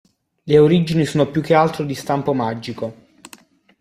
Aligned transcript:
Le 0.47 0.57
origini 0.57 1.05
sono 1.05 1.29
più 1.29 1.41
che 1.43 1.53
altro 1.53 1.83
di 1.85 1.93
stampo 1.93 2.33
magico. 2.33 3.05